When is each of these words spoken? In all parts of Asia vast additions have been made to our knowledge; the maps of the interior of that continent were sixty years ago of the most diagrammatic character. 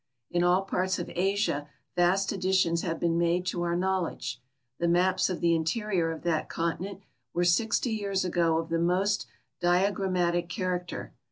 In 0.31 0.43
all 0.43 0.63
parts 0.63 0.97
of 0.97 1.11
Asia 1.13 1.67
vast 1.95 2.31
additions 2.31 2.81
have 2.81 2.99
been 2.99 3.19
made 3.19 3.45
to 3.45 3.61
our 3.61 3.75
knowledge; 3.75 4.41
the 4.79 4.87
maps 4.87 5.29
of 5.29 5.41
the 5.41 5.53
interior 5.53 6.09
of 6.11 6.23
that 6.23 6.49
continent 6.49 7.03
were 7.35 7.43
sixty 7.45 7.91
years 7.91 8.25
ago 8.25 8.57
of 8.57 8.69
the 8.69 8.79
most 8.79 9.27
diagrammatic 9.59 10.49
character. 10.49 11.13